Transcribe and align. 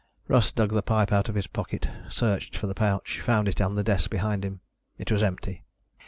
Russ 0.27 0.51
dug 0.51 0.73
the 0.73 0.81
pipe 0.81 1.11
out 1.11 1.29
of 1.29 1.35
his 1.35 1.45
pocket, 1.45 1.87
searched 2.09 2.57
for 2.57 2.65
the 2.65 2.73
pouch, 2.73 3.19
found 3.21 3.47
it 3.47 3.61
on 3.61 3.75
the 3.75 3.83
desk 3.83 4.09
behind 4.09 4.43
him. 4.43 4.59
It 4.97 5.11
was 5.11 5.21
empty. 5.21 5.63